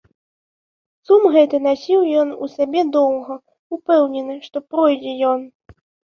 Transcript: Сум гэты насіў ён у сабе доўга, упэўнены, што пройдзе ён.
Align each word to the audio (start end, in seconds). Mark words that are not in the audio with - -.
Сум 1.09 1.21
гэты 1.35 1.59
насіў 1.65 2.01
ён 2.21 2.29
у 2.47 2.49
сабе 2.55 2.81
доўга, 2.97 3.39
упэўнены, 3.79 4.41
што 4.49 4.57
пройдзе 4.75 5.17
ён. 5.37 5.47